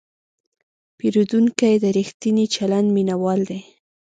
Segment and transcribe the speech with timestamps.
[0.97, 3.61] پیرودونکی د ریښتیني چلند مینهوال دی.